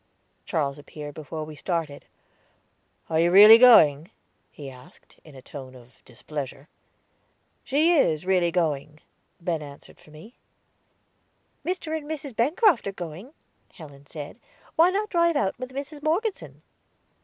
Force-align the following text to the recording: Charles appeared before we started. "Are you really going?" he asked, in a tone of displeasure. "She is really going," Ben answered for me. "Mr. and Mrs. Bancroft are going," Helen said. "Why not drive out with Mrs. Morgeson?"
Charles 0.47 0.79
appeared 0.79 1.13
before 1.13 1.43
we 1.43 1.55
started. 1.55 2.07
"Are 3.07 3.19
you 3.19 3.29
really 3.29 3.59
going?" 3.59 4.09
he 4.49 4.67
asked, 4.67 5.19
in 5.23 5.35
a 5.35 5.43
tone 5.43 5.75
of 5.75 6.03
displeasure. 6.05 6.67
"She 7.63 7.93
is 7.93 8.25
really 8.25 8.49
going," 8.49 9.01
Ben 9.39 9.61
answered 9.61 9.99
for 9.99 10.09
me. 10.09 10.33
"Mr. 11.63 11.95
and 11.95 12.09
Mrs. 12.09 12.35
Bancroft 12.35 12.87
are 12.87 12.91
going," 12.91 13.31
Helen 13.73 14.07
said. 14.07 14.39
"Why 14.75 14.89
not 14.89 15.11
drive 15.11 15.35
out 15.35 15.59
with 15.59 15.71
Mrs. 15.71 16.01
Morgeson?" 16.01 16.63